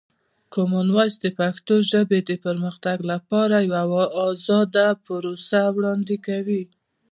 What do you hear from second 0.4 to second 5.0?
کامن وایس د پښتو ژبې د پرمختګ لپاره یوه ازاده